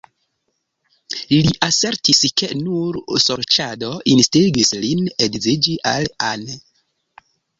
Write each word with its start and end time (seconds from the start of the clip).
Li 1.33 1.51
asertis 1.67 2.21
ke 2.41 2.49
nur 2.61 2.97
sorĉado 3.25 3.91
instigis 4.15 4.73
lin 4.85 5.05
edziĝi 5.29 5.77
al 5.93 6.11
Anne. 6.31 6.59